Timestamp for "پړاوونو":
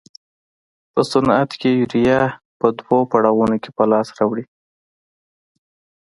3.11-3.55